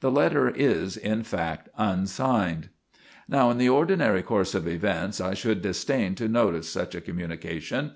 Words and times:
The 0.00 0.10
letter 0.10 0.46
is, 0.54 0.98
in 0.98 1.22
fact, 1.22 1.70
unsigned. 1.78 2.68
"Now, 3.26 3.48
in 3.50 3.56
the 3.56 3.70
ordinary 3.70 4.20
course 4.20 4.54
of 4.54 4.68
events, 4.68 5.22
I 5.22 5.32
should 5.32 5.62
disdain 5.62 6.14
to 6.16 6.28
notice 6.28 6.68
such 6.68 6.94
a 6.94 7.00
communication. 7.00 7.92